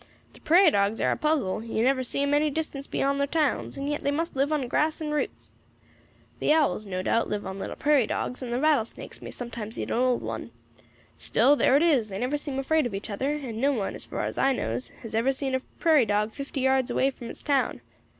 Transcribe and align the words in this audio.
The 0.33 0.39
prairie 0.39 0.71
dogs 0.71 0.99
air 0.99 1.11
a 1.11 1.15
puzzle; 1.15 1.63
you 1.63 1.83
never 1.83 2.03
see 2.03 2.23
'em 2.23 2.33
any 2.33 2.49
distance 2.49 2.87
beyond 2.87 3.19
thar 3.19 3.27
towns, 3.27 3.77
and 3.77 3.87
yet 3.87 4.01
they 4.01 4.09
must 4.09 4.35
live 4.35 4.51
on 4.51 4.67
grass 4.67 4.99
and 4.99 5.13
roots. 5.13 5.53
The 6.39 6.51
owls, 6.53 6.87
no 6.87 7.03
doubt, 7.03 7.29
live 7.29 7.45
on 7.45 7.59
little 7.59 7.75
prairie 7.75 8.07
dogs, 8.07 8.41
and 8.41 8.51
the 8.51 8.59
rattlesnakes 8.59 9.21
may 9.21 9.29
sometimes 9.29 9.79
eat 9.79 9.91
an 9.91 9.97
old 9.97 10.23
one. 10.23 10.49
Still, 11.19 11.55
there 11.55 11.77
it 11.77 11.83
is; 11.83 12.09
they 12.09 12.17
never 12.17 12.35
seem 12.37 12.57
afraid 12.57 12.87
of 12.87 12.95
each 12.95 13.11
other, 13.11 13.33
and 13.35 13.61
no 13.61 13.73
one, 13.73 13.93
as 13.93 14.05
far 14.05 14.21
as 14.25 14.39
I 14.39 14.53
knows, 14.53 14.87
has 15.03 15.13
ever 15.13 15.31
seen 15.31 15.53
a 15.53 15.59
prairie 15.59 16.07
dog 16.07 16.31
fifty 16.33 16.61
yards 16.61 16.89
away 16.89 17.11
from 17.11 17.27
his 17.27 17.43
town. 17.43 17.81